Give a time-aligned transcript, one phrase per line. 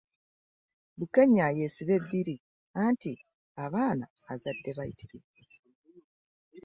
[0.97, 2.35] Bukenya yeesibe bbiri
[2.83, 3.13] anti
[3.65, 5.31] abaana azadde bayitirivu.